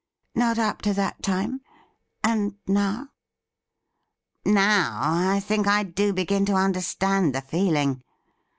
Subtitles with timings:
[0.35, 1.61] 'Not up to that time?
[2.23, 3.09] And now
[4.45, 8.01] ?''Now I think I do begin to understand the feeling.